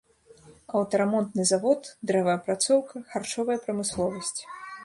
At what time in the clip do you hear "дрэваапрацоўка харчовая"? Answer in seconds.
2.11-3.63